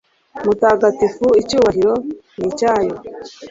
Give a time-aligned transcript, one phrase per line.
[0.45, 1.93] mutagatifu; icyubahiro
[2.39, 2.95] ni icyayo